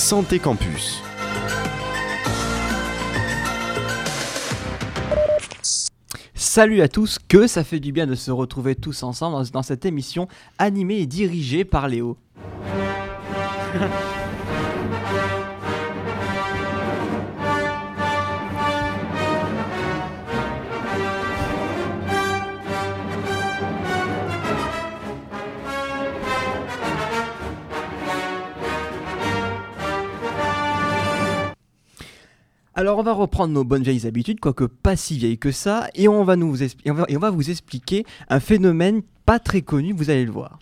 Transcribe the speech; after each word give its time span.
Santé 0.00 0.38
Campus. 0.38 1.02
Salut 6.34 6.80
à 6.80 6.88
tous, 6.88 7.18
que 7.28 7.46
ça 7.46 7.64
fait 7.64 7.80
du 7.80 7.92
bien 7.92 8.06
de 8.06 8.14
se 8.14 8.30
retrouver 8.30 8.74
tous 8.74 9.02
ensemble 9.02 9.46
dans, 9.50 9.62
cette 9.62 9.84
émission 9.84 10.26
animée 10.58 11.00
et 11.00 11.06
dirigée 11.06 11.66
par 11.66 11.86
Léo. 11.86 12.16
Alors 32.74 32.98
on 32.98 33.02
va 33.02 33.12
reprendre 33.12 33.52
nos 33.52 33.64
bonnes 33.64 33.82
vieilles 33.82 34.06
habitudes, 34.06 34.38
quoique 34.38 34.64
pas 34.64 34.94
si 34.94 35.18
vieilles 35.18 35.38
que 35.38 35.50
ça, 35.50 35.88
et 35.94 36.06
on 36.06 36.22
va, 36.22 36.36
nous 36.36 36.54
vous 36.54 37.50
expliquer 37.50 38.04
un 38.28 38.38
phénomène 38.38 39.02
pas 39.26 39.40
très 39.40 39.62
connu, 39.62 39.92
vous 39.92 40.08
allez 40.08 40.24
le 40.24 40.30
voir. 40.30 40.58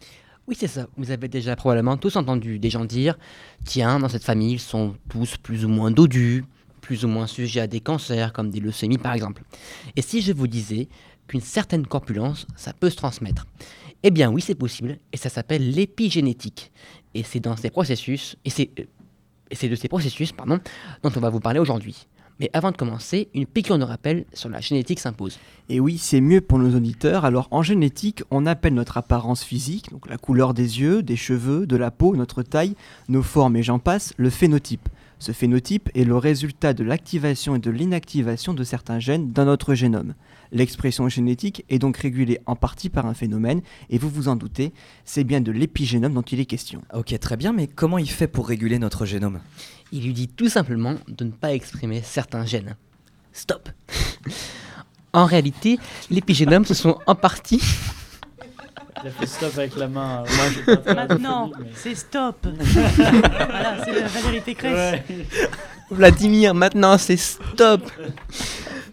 Oui, 0.46 0.56
c'est 0.58 0.68
ça. 0.68 0.86
Vous 0.96 1.10
avez 1.10 1.28
déjà 1.28 1.54
probablement 1.54 1.98
tous 1.98 2.16
entendu 2.16 2.58
des 2.58 2.70
gens 2.70 2.86
dire 2.86 3.18
Tiens, 3.66 3.98
dans 3.98 4.08
cette 4.08 4.24
famille, 4.24 4.54
ils 4.54 4.60
sont 4.60 4.94
tous 5.10 5.36
plus 5.36 5.66
ou 5.66 5.68
moins 5.68 5.90
dodus, 5.90 6.44
plus 6.80 7.04
ou 7.04 7.08
moins 7.08 7.26
sujets 7.26 7.60
à 7.60 7.66
des 7.66 7.80
cancers, 7.80 8.32
comme 8.32 8.50
des 8.50 8.60
leucémies 8.60 8.96
par 8.96 9.12
exemple. 9.12 9.42
Et 9.94 10.00
si 10.00 10.22
je 10.22 10.32
vous 10.32 10.46
disais 10.46 10.88
qu'une 11.26 11.42
certaine 11.42 11.86
corpulence, 11.86 12.46
ça 12.56 12.72
peut 12.72 12.88
se 12.88 12.96
transmettre? 12.96 13.46
Eh 14.02 14.10
bien, 14.10 14.30
oui, 14.30 14.40
c'est 14.40 14.54
possible, 14.54 14.98
et 15.12 15.18
ça 15.18 15.28
s'appelle 15.28 15.70
l'épigénétique. 15.70 16.72
Et 17.14 17.22
c'est 17.22 17.40
dans 17.40 17.56
ces 17.56 17.68
processus, 17.68 18.36
et 18.46 18.50
c'est, 18.50 18.70
euh, 18.78 18.84
c'est 19.52 19.68
de 19.68 19.76
ces 19.76 19.88
processus, 19.88 20.32
pardon, 20.32 20.58
dont 21.02 21.12
on 21.14 21.20
va 21.20 21.30
vous 21.30 21.40
parler 21.40 21.60
aujourd'hui. 21.60 22.06
Mais 22.40 22.50
avant 22.52 22.70
de 22.70 22.76
commencer, 22.76 23.28
une 23.34 23.46
piqûre 23.46 23.78
de 23.78 23.84
rappel 23.84 24.24
sur 24.32 24.48
la 24.48 24.60
génétique 24.60 25.00
s'impose. 25.00 25.38
Et 25.68 25.80
oui, 25.80 25.98
c'est 25.98 26.20
mieux 26.20 26.40
pour 26.40 26.58
nos 26.58 26.74
auditeurs. 26.76 27.24
Alors 27.24 27.48
en 27.50 27.62
génétique, 27.62 28.22
on 28.30 28.46
appelle 28.46 28.74
notre 28.74 28.96
apparence 28.96 29.42
physique, 29.42 29.90
donc 29.90 30.08
la 30.08 30.18
couleur 30.18 30.54
des 30.54 30.80
yeux, 30.80 31.02
des 31.02 31.16
cheveux, 31.16 31.66
de 31.66 31.76
la 31.76 31.90
peau, 31.90 32.14
notre 32.14 32.42
taille, 32.42 32.76
nos 33.08 33.22
formes 33.22 33.56
et 33.56 33.62
j'en 33.62 33.80
passe, 33.80 34.14
le 34.16 34.30
phénotype. 34.30 34.88
Ce 35.18 35.32
phénotype 35.32 35.90
est 35.94 36.04
le 36.04 36.16
résultat 36.16 36.74
de 36.74 36.84
l'activation 36.84 37.56
et 37.56 37.58
de 37.58 37.70
l'inactivation 37.70 38.54
de 38.54 38.62
certains 38.62 39.00
gènes 39.00 39.32
dans 39.32 39.44
notre 39.44 39.74
génome. 39.74 40.14
L'expression 40.52 41.08
génétique 41.08 41.64
est 41.68 41.80
donc 41.80 41.96
régulée 41.96 42.38
en 42.46 42.54
partie 42.54 42.88
par 42.88 43.06
un 43.06 43.14
phénomène, 43.14 43.60
et 43.90 43.98
vous 43.98 44.08
vous 44.08 44.28
en 44.28 44.36
doutez, 44.36 44.72
c'est 45.04 45.24
bien 45.24 45.40
de 45.40 45.50
l'épigénome 45.50 46.14
dont 46.14 46.22
il 46.22 46.40
est 46.40 46.46
question. 46.46 46.82
Ok, 46.94 47.18
très 47.18 47.36
bien, 47.36 47.52
mais 47.52 47.66
comment 47.66 47.98
il 47.98 48.08
fait 48.10 48.28
pour 48.28 48.46
réguler 48.46 48.78
notre 48.78 49.06
génome? 49.06 49.40
Il 49.90 50.04
lui 50.04 50.12
dit 50.12 50.28
tout 50.28 50.48
simplement 50.48 50.94
de 51.08 51.24
ne 51.24 51.30
pas 51.30 51.52
exprimer 51.52 52.00
certains 52.02 52.46
gènes. 52.46 52.76
Stop 53.32 53.68
En 55.12 55.24
réalité, 55.24 55.78
l'épigénome, 56.10 56.64
ce 56.64 56.74
sont 56.74 56.98
en 57.06 57.14
partie... 57.14 57.60
Il 59.04 59.08
a 59.08 59.10
fait 59.10 59.26
stop 59.26 59.52
avec 59.56 59.76
la 59.76 59.88
main. 59.88 60.24
Pas 60.66 60.94
la 60.94 61.06
Maintenant, 61.06 61.50
mais- 61.58 61.66
c'est 61.74 61.94
stop. 61.94 62.46
voilà, 62.46 63.84
c'est 63.84 63.92
Valérie 63.92 64.40
Pécresse. 64.44 65.00
Ouais. 65.08 65.26
Vladimir, 65.90 66.54
maintenant 66.54 66.98
c'est 66.98 67.16
stop 67.16 67.90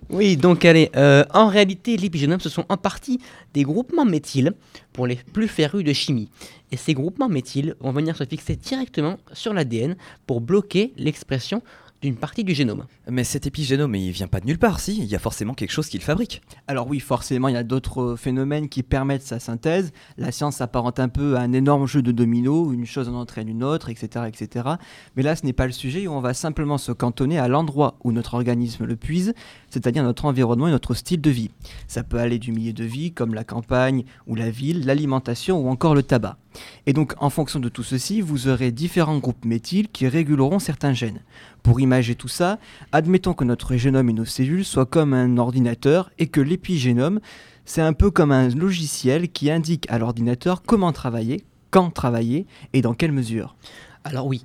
Oui, 0.09 0.37
donc 0.37 0.63
allez, 0.65 0.91
euh, 0.95 1.25
en 1.33 1.47
réalité, 1.47 1.97
l'épigénome, 1.97 2.39
ce 2.39 2.47
sont 2.49 2.65
en 2.69 2.77
partie 2.77 3.19
des 3.53 3.63
groupements 3.63 4.05
méthyles 4.05 4.53
pour 4.93 5.07
les 5.07 5.15
plus 5.33 5.47
férus 5.47 5.83
de 5.83 5.93
chimie. 5.93 6.29
Et 6.71 6.77
ces 6.77 6.93
groupements 6.93 7.27
méthyles 7.29 7.75
vont 7.79 7.91
venir 7.91 8.15
se 8.15 8.23
fixer 8.23 8.55
directement 8.55 9.17
sur 9.33 9.53
l'ADN 9.53 9.95
pour 10.27 10.41
bloquer 10.41 10.93
l'expression 10.97 11.61
d'une 12.05 12.15
partie 12.15 12.43
du 12.43 12.53
génome. 12.53 12.85
Mais 13.09 13.23
cet 13.23 13.47
épigénome, 13.47 13.95
il 13.95 14.11
vient 14.11 14.27
pas 14.27 14.39
de 14.39 14.45
nulle 14.45 14.59
part, 14.59 14.79
si 14.79 14.97
Il 14.97 15.05
y 15.05 15.15
a 15.15 15.19
forcément 15.19 15.53
quelque 15.53 15.71
chose 15.71 15.87
qui 15.87 15.97
le 15.97 16.03
fabrique. 16.03 16.41
Alors 16.67 16.87
oui, 16.87 16.99
forcément, 16.99 17.47
il 17.47 17.55
y 17.55 17.57
a 17.57 17.63
d'autres 17.63 18.01
euh, 18.01 18.15
phénomènes 18.15 18.69
qui 18.69 18.83
permettent 18.83 19.23
sa 19.23 19.39
synthèse. 19.39 19.91
La 20.17 20.31
science 20.31 20.57
s'apparente 20.57 20.99
un 20.99 21.09
peu 21.09 21.35
à 21.35 21.41
un 21.41 21.51
énorme 21.51 21.87
jeu 21.87 22.01
de 22.01 22.11
dominos, 22.11 22.73
une 22.73 22.85
chose 22.85 23.09
en 23.09 23.15
entraîne 23.15 23.49
une 23.49 23.63
autre, 23.63 23.89
etc., 23.89 24.25
etc. 24.27 24.69
Mais 25.15 25.23
là, 25.23 25.35
ce 25.35 25.45
n'est 25.45 25.53
pas 25.53 25.65
le 25.65 25.71
sujet, 25.71 26.07
on 26.07 26.21
va 26.21 26.33
simplement 26.33 26.77
se 26.77 26.91
cantonner 26.91 27.39
à 27.39 27.47
l'endroit 27.47 27.97
où 28.03 28.11
notre 28.11 28.35
organisme 28.35 28.85
le 28.85 28.95
puise, 28.95 29.33
c'est-à-dire 29.75 30.03
notre 30.03 30.23
environnement 30.23 30.69
et 30.69 30.71
notre 30.71 30.93
style 30.93 31.19
de 31.19 31.29
vie. 31.29 31.51
Ça 31.89 32.01
peut 32.01 32.17
aller 32.17 32.39
du 32.39 32.53
milieu 32.53 32.71
de 32.71 32.85
vie, 32.85 33.11
comme 33.11 33.33
la 33.33 33.43
campagne 33.43 34.05
ou 34.25 34.33
la 34.33 34.49
ville, 34.49 34.85
l'alimentation 34.85 35.59
ou 35.59 35.67
encore 35.67 35.95
le 35.95 36.01
tabac. 36.01 36.37
Et 36.85 36.93
donc, 36.93 37.13
en 37.17 37.29
fonction 37.29 37.59
de 37.59 37.67
tout 37.67 37.83
ceci, 37.83 38.21
vous 38.21 38.47
aurez 38.47 38.71
différents 38.71 39.17
groupes 39.17 39.43
méthyles 39.43 39.89
qui 39.89 40.07
réguleront 40.07 40.59
certains 40.59 40.93
gènes. 40.93 41.19
Pour 41.61 41.81
imager 41.81 42.15
tout 42.15 42.29
ça, 42.29 42.57
admettons 42.93 43.33
que 43.33 43.43
notre 43.43 43.75
génome 43.75 44.09
et 44.09 44.13
nos 44.13 44.23
cellules 44.23 44.63
soient 44.63 44.85
comme 44.85 45.13
un 45.13 45.37
ordinateur 45.37 46.09
et 46.19 46.27
que 46.27 46.39
l'épigénome, 46.39 47.19
c'est 47.65 47.81
un 47.81 47.91
peu 47.91 48.11
comme 48.11 48.31
un 48.31 48.47
logiciel 48.47 49.29
qui 49.29 49.51
indique 49.51 49.91
à 49.91 49.99
l'ordinateur 49.99 50.61
comment 50.61 50.93
travailler, 50.93 51.43
quand 51.69 51.91
travailler 51.91 52.47
et 52.71 52.81
dans 52.81 52.93
quelle 52.93 53.11
mesure. 53.11 53.57
Alors 54.05 54.25
oui, 54.25 54.41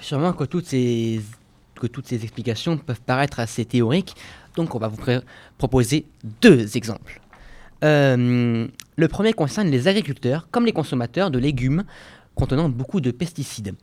sûrement 0.00 0.32
que 0.32 0.42
toutes 0.42 0.66
ces, 0.66 1.20
que 1.80 1.86
toutes 1.86 2.06
ces 2.06 2.22
explications 2.22 2.76
peuvent 2.78 3.02
paraître 3.02 3.40
assez 3.40 3.64
théoriques, 3.64 4.14
donc 4.56 4.74
on 4.74 4.78
va 4.78 4.88
vous 4.88 5.00
proposer 5.58 6.06
deux 6.40 6.76
exemples. 6.76 7.20
Euh, 7.84 8.66
le 8.96 9.08
premier 9.08 9.34
concerne 9.34 9.68
les 9.68 9.86
agriculteurs 9.86 10.48
comme 10.50 10.66
les 10.66 10.72
consommateurs 10.72 11.30
de 11.30 11.38
légumes 11.38 11.84
contenant 12.34 12.68
beaucoup 12.68 13.00
de 13.00 13.10
pesticides. 13.10 13.74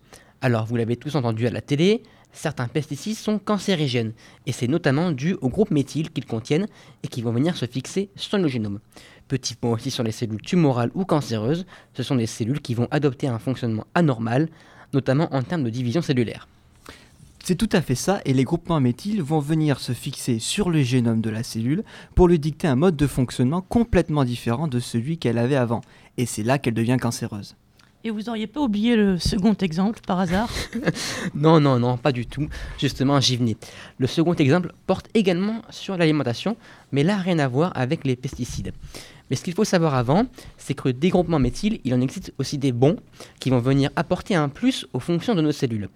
Alors 0.41 0.65
vous 0.65 0.75
l'avez 0.75 0.97
tous 0.97 1.15
entendu 1.15 1.47
à 1.47 1.51
la 1.51 1.61
télé, 1.61 2.03
certains 2.33 2.67
pesticides 2.67 3.15
sont 3.15 3.39
cancérigènes, 3.39 4.13
et 4.45 4.51
c'est 4.51 4.67
notamment 4.67 5.11
dû 5.11 5.35
au 5.41 5.49
groupe 5.49 5.71
méthyle 5.71 6.11
qu'ils 6.11 6.25
contiennent 6.25 6.67
et 7.03 7.07
qui 7.07 7.21
vont 7.21 7.31
venir 7.31 7.55
se 7.55 7.65
fixer 7.65 8.09
sur 8.15 8.37
le 8.37 8.47
génome. 8.47 8.79
Petit 9.27 9.55
point 9.55 9.71
aussi 9.71 9.89
sur 9.89 10.03
les 10.03 10.11
cellules 10.11 10.41
tumorales 10.41 10.91
ou 10.95 11.05
cancéreuses, 11.05 11.65
ce 11.93 12.03
sont 12.03 12.15
des 12.15 12.25
cellules 12.25 12.61
qui 12.61 12.73
vont 12.73 12.87
adopter 12.91 13.27
un 13.27 13.39
fonctionnement 13.39 13.85
anormal, 13.95 14.49
notamment 14.93 15.33
en 15.33 15.43
termes 15.43 15.63
de 15.63 15.69
division 15.69 16.01
cellulaire. 16.01 16.47
C'est 17.45 17.55
tout 17.55 17.67
à 17.73 17.81
fait 17.81 17.95
ça, 17.95 18.21
et 18.23 18.31
les 18.31 18.45
groupements 18.45 18.79
méthyles 18.79 19.21
vont 19.21 19.39
venir 19.39 19.81
se 19.81 19.91
fixer 19.91 20.39
sur 20.39 20.69
le 20.69 20.81
génome 20.81 21.19
de 21.19 21.29
la 21.29 21.43
cellule 21.43 21.83
pour 22.15 22.29
lui 22.29 22.39
dicter 22.39 22.69
un 22.69 22.77
mode 22.77 22.95
de 22.95 23.05
fonctionnement 23.05 23.59
complètement 23.59 24.23
différent 24.23 24.69
de 24.69 24.79
celui 24.79 25.17
qu'elle 25.17 25.37
avait 25.37 25.57
avant. 25.57 25.81
Et 26.15 26.25
c'est 26.25 26.43
là 26.43 26.57
qu'elle 26.57 26.73
devient 26.73 26.95
cancéreuse. 26.97 27.57
Et 28.05 28.09
vous 28.09 28.27
auriez 28.27 28.47
pas 28.47 28.59
oublié 28.59 28.97
le 28.97 29.17
second 29.17 29.53
exemple 29.53 30.01
par 30.05 30.19
hasard? 30.19 30.49
Non, 31.33 31.61
non, 31.61 31.79
non, 31.79 31.95
pas 31.97 32.11
du 32.11 32.25
tout. 32.25 32.49
Justement, 32.77 33.21
j'y 33.21 33.37
venais. 33.37 33.55
Le 33.97 34.07
second 34.07 34.33
exemple 34.33 34.73
porte 34.87 35.07
également 35.13 35.61
sur 35.69 35.95
l'alimentation, 35.95 36.57
mais 36.91 37.03
là, 37.03 37.15
rien 37.15 37.39
à 37.39 37.47
voir 37.47 37.71
avec 37.75 38.03
les 38.03 38.17
pesticides. 38.17 38.73
Mais 39.29 39.37
ce 39.37 39.43
qu'il 39.43 39.53
faut 39.53 39.63
savoir 39.63 39.95
avant, 39.95 40.25
c'est 40.57 40.73
que 40.73 40.89
des 40.89 41.09
groupements 41.09 41.39
méthyles, 41.39 41.79
il 41.85 41.93
en 41.93 42.01
existe 42.01 42.33
aussi 42.39 42.57
des 42.57 42.73
bons 42.73 42.97
qui 43.39 43.49
vont 43.49 43.59
venir 43.59 43.89
apporter 43.95 44.35
un 44.35 44.49
plus 44.49 44.85
aux 44.91 44.99
fonctions 44.99 45.33
de 45.33 45.41
nos 45.41 45.53
cellules. 45.53 45.87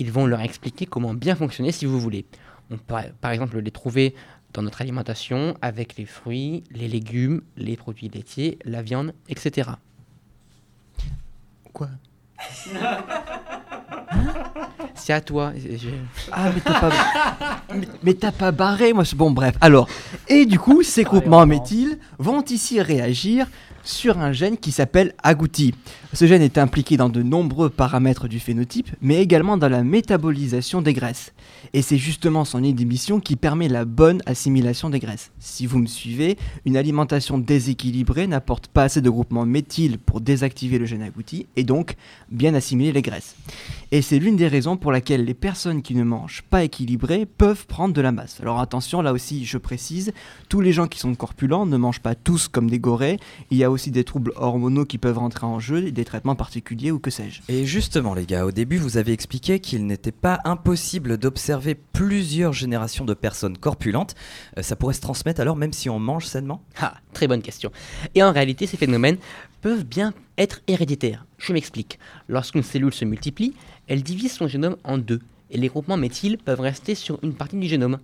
Ils 0.00 0.10
vont 0.10 0.26
leur 0.26 0.40
expliquer 0.40 0.86
comment 0.86 1.14
bien 1.14 1.36
fonctionner 1.36 1.70
si 1.70 1.86
vous 1.86 2.00
voulez. 2.00 2.24
On 2.70 2.76
peut 2.76 2.94
par 3.20 3.30
exemple 3.30 3.60
les 3.60 3.70
trouver 3.70 4.14
dans 4.52 4.62
notre 4.62 4.82
alimentation 4.82 5.56
avec 5.62 5.96
les 5.96 6.06
fruits, 6.06 6.64
les 6.72 6.88
légumes, 6.88 7.42
les 7.56 7.76
produits 7.76 8.08
laitiers, 8.08 8.58
la 8.64 8.82
viande, 8.82 9.14
etc. 9.28 9.70
Quoi 11.72 11.88
C'est 14.94 15.12
à 15.12 15.20
toi. 15.20 15.52
je- 15.56 15.88
Ah, 16.30 16.50
mais 16.54 16.60
t'as 16.60 16.80
pas... 16.80 16.90
mais, 17.74 17.88
mais 18.02 18.14
t'as 18.14 18.30
pas 18.32 18.52
barré, 18.52 18.92
moi. 18.92 19.04
c'est- 19.04 19.16
Bon, 19.16 19.30
bref. 19.30 19.54
Alors, 19.60 19.88
et 20.28 20.46
du 20.46 20.58
coup, 20.58 20.82
ces 20.82 21.02
groupements 21.04 21.46
méthyles 21.46 21.98
vont 22.18 22.42
ici 22.44 22.80
réagir 22.80 23.46
sur 23.84 24.18
un 24.18 24.32
gène 24.32 24.56
qui 24.56 24.72
s'appelle 24.72 25.14
agouti. 25.22 25.74
Ce 26.12 26.26
gène 26.26 26.42
est 26.42 26.58
impliqué 26.58 26.96
dans 26.96 27.08
de 27.08 27.22
nombreux 27.22 27.70
paramètres 27.70 28.28
du 28.28 28.38
phénotype, 28.38 28.90
mais 29.00 29.22
également 29.22 29.56
dans 29.56 29.68
la 29.68 29.82
métabolisation 29.82 30.82
des 30.82 30.92
graisses. 30.92 31.32
Et 31.72 31.82
c'est 31.82 31.96
justement 31.96 32.44
son 32.44 32.62
inhibition 32.62 33.18
qui 33.20 33.36
permet 33.36 33.68
la 33.68 33.84
bonne 33.84 34.20
assimilation 34.26 34.90
des 34.90 34.98
graisses. 34.98 35.30
Si 35.38 35.66
vous 35.66 35.78
me 35.78 35.86
suivez, 35.86 36.36
une 36.66 36.76
alimentation 36.76 37.38
déséquilibrée 37.38 38.26
n'apporte 38.26 38.66
pas 38.68 38.84
assez 38.84 39.00
de 39.00 39.10
groupements 39.10 39.46
méthyles 39.46 39.98
pour 39.98 40.20
désactiver 40.20 40.78
le 40.78 40.84
gène 40.84 41.02
agouti 41.02 41.46
et 41.56 41.64
donc 41.64 41.94
bien 42.30 42.54
assimiler 42.54 42.92
les 42.92 43.02
graisses. 43.02 43.34
Et 43.90 44.02
c'est 44.02 44.18
l'une 44.18 44.36
des 44.36 44.48
raisons 44.48 44.76
pour 44.76 44.92
laquelle 44.92 45.24
les 45.24 45.34
personnes 45.34 45.82
qui 45.82 45.94
ne 45.94 46.04
mangent 46.04 46.44
pas 46.48 46.64
équilibré 46.64 47.26
peuvent 47.26 47.66
prendre 47.66 47.94
de 47.94 48.00
la 48.00 48.12
masse. 48.12 48.38
Alors 48.40 48.60
attention, 48.60 49.02
là 49.02 49.12
aussi 49.12 49.44
je 49.44 49.58
précise, 49.58 50.12
tous 50.48 50.60
les 50.60 50.72
gens 50.72 50.86
qui 50.86 50.98
sont 50.98 51.14
corpulents 51.14 51.66
ne 51.66 51.76
mangent 51.76 52.00
pas 52.00 52.14
tous 52.14 52.48
comme 52.48 52.68
des 52.68 52.78
gorées. 52.78 53.18
Aussi 53.72 53.90
des 53.90 54.04
troubles 54.04 54.32
hormonaux 54.36 54.84
qui 54.84 54.98
peuvent 54.98 55.18
rentrer 55.18 55.46
en 55.46 55.58
jeu, 55.58 55.90
des 55.90 56.04
traitements 56.04 56.36
particuliers 56.36 56.90
ou 56.90 56.98
que 56.98 57.10
sais-je. 57.10 57.42
Et 57.48 57.66
justement, 57.66 58.14
les 58.14 58.26
gars, 58.26 58.46
au 58.46 58.52
début, 58.52 58.76
vous 58.76 58.96
avez 58.96 59.12
expliqué 59.12 59.58
qu'il 59.58 59.86
n'était 59.86 60.12
pas 60.12 60.40
impossible 60.44 61.18
d'observer 61.18 61.74
plusieurs 61.74 62.52
générations 62.52 63.04
de 63.04 63.14
personnes 63.14 63.58
corpulentes. 63.58 64.14
Euh, 64.58 64.62
ça 64.62 64.76
pourrait 64.76 64.94
se 64.94 65.00
transmettre 65.00 65.40
alors 65.40 65.56
même 65.56 65.72
si 65.72 65.90
on 65.90 65.98
mange 65.98 66.26
sainement? 66.26 66.62
Ah, 66.80 66.94
très 67.12 67.26
bonne 67.26 67.42
question. 67.42 67.72
Et 68.14 68.22
en 68.22 68.32
réalité, 68.32 68.66
ces 68.66 68.76
phénomènes 68.76 69.16
peuvent 69.60 69.84
bien 69.84 70.12
être 70.38 70.60
héréditaire. 70.66 71.26
Je 71.38 71.52
m'explique. 71.52 71.98
Lorsqu'une 72.28 72.62
cellule 72.62 72.92
se 72.92 73.04
multiplie, 73.04 73.54
elle 73.88 74.02
divise 74.02 74.32
son 74.32 74.48
génome 74.48 74.76
en 74.84 74.98
deux, 74.98 75.20
et 75.50 75.58
les 75.58 75.68
groupements 75.68 75.96
méthyl 75.96 76.38
peuvent 76.38 76.60
rester 76.60 76.94
sur 76.94 77.18
une 77.22 77.34
partie 77.34 77.56
du 77.56 77.68
génome. 77.68 77.98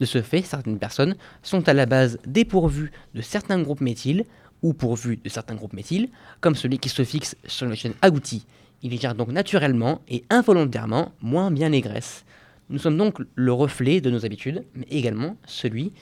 De 0.00 0.06
ce 0.06 0.22
fait, 0.22 0.42
certaines 0.42 0.78
personnes 0.78 1.14
sont 1.42 1.68
à 1.68 1.74
la 1.74 1.86
base 1.86 2.18
dépourvues 2.26 2.92
de 3.14 3.20
certains 3.20 3.60
groupes 3.60 3.80
méthyl, 3.80 4.24
ou 4.64 4.72
pourvues 4.72 5.18
de 5.22 5.28
certains 5.28 5.54
groupes 5.54 5.74
méthyl, 5.74 6.08
comme 6.40 6.56
celui 6.56 6.78
qui 6.78 6.88
se 6.88 7.04
fixe 7.04 7.36
sur 7.46 7.66
le 7.66 7.74
chaîne 7.74 7.92
agouti. 8.02 8.46
Il 8.82 8.98
gère 8.98 9.14
donc 9.14 9.28
naturellement 9.28 10.00
et 10.08 10.24
involontairement 10.30 11.12
moins 11.20 11.50
bien 11.50 11.68
les 11.68 11.82
graisses. 11.82 12.24
Nous 12.70 12.78
sommes 12.78 12.96
donc 12.96 13.18
le 13.34 13.52
reflet 13.52 14.00
de 14.00 14.10
nos 14.10 14.24
habitudes, 14.24 14.64
mais 14.74 14.86
également 14.90 15.36
celui 15.46 15.92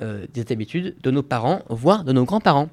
euh, 0.00 0.26
des 0.32 0.50
habitudes 0.52 0.94
de 1.02 1.10
nos 1.10 1.24
parents, 1.24 1.62
voire 1.68 2.04
de 2.04 2.12
nos 2.12 2.24
grands-parents. 2.24 2.70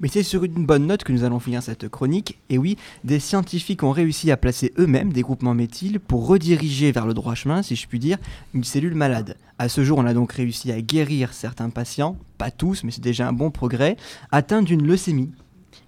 Mais 0.00 0.08
c'est 0.08 0.22
sur 0.22 0.44
une 0.44 0.66
bonne 0.66 0.86
note 0.86 1.04
que 1.04 1.12
nous 1.12 1.24
allons 1.24 1.40
finir 1.40 1.62
cette 1.62 1.88
chronique. 1.88 2.38
Et 2.50 2.58
oui, 2.58 2.76
des 3.04 3.20
scientifiques 3.20 3.82
ont 3.82 3.90
réussi 3.90 4.30
à 4.30 4.36
placer 4.36 4.72
eux-mêmes 4.78 5.12
des 5.12 5.22
groupements 5.22 5.54
méthyl 5.54 6.00
pour 6.00 6.26
rediriger 6.26 6.92
vers 6.92 7.06
le 7.06 7.14
droit 7.14 7.34
chemin, 7.34 7.62
si 7.62 7.76
je 7.76 7.86
puis 7.86 7.98
dire, 7.98 8.18
une 8.54 8.64
cellule 8.64 8.94
malade. 8.94 9.36
À 9.58 9.68
ce 9.68 9.84
jour, 9.84 9.98
on 9.98 10.06
a 10.06 10.14
donc 10.14 10.32
réussi 10.32 10.72
à 10.72 10.80
guérir 10.80 11.32
certains 11.32 11.70
patients, 11.70 12.16
pas 12.38 12.50
tous, 12.50 12.82
mais 12.84 12.90
c'est 12.90 13.00
déjà 13.00 13.28
un 13.28 13.32
bon 13.32 13.50
progrès, 13.50 13.96
atteints 14.32 14.62
d'une 14.62 14.86
leucémie. 14.86 15.30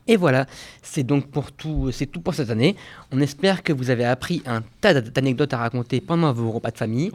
Et 0.09 0.17
voilà, 0.17 0.47
c'est 0.83 1.03
donc 1.03 1.27
pour 1.27 1.51
tout, 1.51 1.91
c'est 1.93 2.07
tout 2.07 2.21
pour 2.21 2.35
cette 2.35 2.51
année. 2.51 2.77
On 3.11 3.21
espère 3.21 3.63
que 3.63 3.73
vous 3.73 3.91
avez 3.91 4.05
appris 4.05 4.43
un 4.47 4.63
tas 4.81 5.01
d'anecdotes 5.01 5.53
à 5.53 5.59
raconter 5.59 6.01
pendant 6.01 6.33
vos 6.33 6.53
repas 6.53 6.71
de 6.71 6.79
famille. 6.79 7.11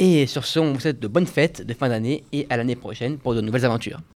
Et 0.00 0.26
sur 0.26 0.44
ce, 0.44 0.58
on 0.58 0.72
vous 0.72 0.80
souhaite 0.80 0.98
de 0.98 1.06
bonnes 1.06 1.26
fêtes 1.26 1.64
de 1.64 1.72
fin 1.74 1.88
d'année 1.88 2.24
et 2.32 2.46
à 2.50 2.56
l'année 2.56 2.74
prochaine 2.74 3.18
pour 3.18 3.34
de 3.34 3.40
nouvelles 3.40 3.64
aventures. 3.64 4.00